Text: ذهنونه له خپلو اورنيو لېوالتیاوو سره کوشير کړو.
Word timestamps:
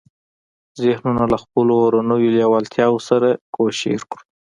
ذهنونه 0.83 1.23
له 1.31 1.37
خپلو 1.43 1.73
اورنيو 1.81 2.33
لېوالتیاوو 2.37 3.05
سره 3.09 3.29
کوشير 3.55 4.01
کړو. 4.09 4.23